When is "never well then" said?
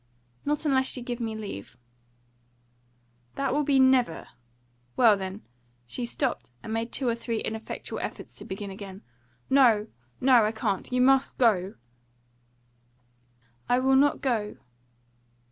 3.79-5.43